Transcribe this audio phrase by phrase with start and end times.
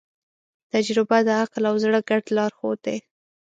[0.73, 2.97] تجربه د عقل او زړه ګډ لارښود دی.